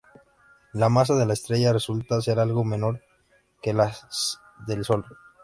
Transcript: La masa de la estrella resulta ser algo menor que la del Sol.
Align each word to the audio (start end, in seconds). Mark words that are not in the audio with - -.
La 0.73 0.89
masa 0.89 1.13
de 1.15 1.27
la 1.27 1.33
estrella 1.33 1.71
resulta 1.73 2.19
ser 2.21 2.39
algo 2.39 2.63
menor 2.63 3.03
que 3.61 3.71
la 3.71 3.95
del 4.65 4.83
Sol. 4.83 5.05